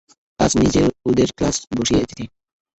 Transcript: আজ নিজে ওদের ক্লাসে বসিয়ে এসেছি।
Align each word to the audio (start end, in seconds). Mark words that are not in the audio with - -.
আজ 0.39 0.51
নিজে 0.61 0.81
ওদের 1.09 1.29
ক্লাসে 1.37 1.63
বসিয়ে 1.77 2.01
এসেছি। 2.03 2.25